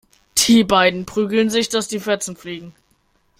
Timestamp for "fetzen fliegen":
1.99-2.73